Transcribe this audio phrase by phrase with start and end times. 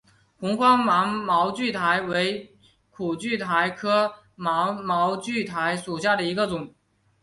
[0.39, 2.57] 红花芒毛苣苔为
[2.89, 6.73] 苦苣苔科芒毛苣苔属下的一个种。